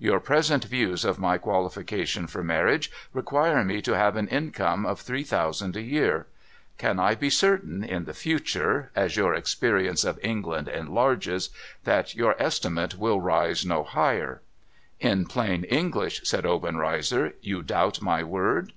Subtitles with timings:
[0.00, 4.98] Your present views of my qualification for marriage require me to have an income of
[5.00, 6.26] three thousand a year.
[6.76, 11.50] Can I be certain, in the future, as your experience of England enlarges,
[11.84, 14.42] that your estimate will rise no higher?''
[15.12, 18.72] In plain English,' said Obenreizer,' you doubt my word